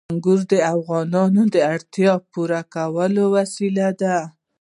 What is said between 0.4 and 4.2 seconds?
د افغانانو د اړتیاوو د پوره کولو وسیله ده.